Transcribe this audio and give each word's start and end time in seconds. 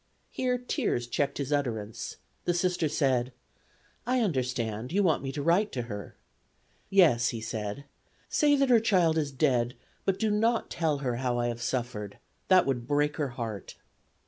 Here 0.31 0.57
tears 0.57 1.05
checked 1.05 1.37
his 1.37 1.53
utterance. 1.53 2.15
The 2.45 2.55
Sister 2.55 2.89
said: 2.89 3.33
"I 4.07 4.21
understand; 4.21 4.91
you 4.91 5.03
want 5.03 5.21
me 5.21 5.31
to 5.31 5.43
write 5.43 5.71
to 5.73 5.83
her." 5.83 6.15
"Yes," 6.89 7.29
he 7.29 7.39
said; 7.39 7.83
"say 8.27 8.55
that 8.55 8.71
her 8.71 8.79
child 8.79 9.15
is 9.15 9.31
dead, 9.31 9.75
but 10.03 10.17
do 10.17 10.31
not 10.31 10.71
tell 10.71 10.97
her 11.05 11.17
how 11.17 11.37
I 11.37 11.49
have 11.49 11.61
suffered; 11.61 12.17
that 12.47 12.65
would 12.65 12.87
break 12.87 13.17
her 13.17 13.27
heart." 13.37 13.75